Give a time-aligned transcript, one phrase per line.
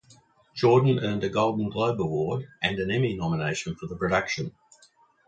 [0.55, 4.51] Jordan earned a Golden Globe award, and an Emmy nomination for the production.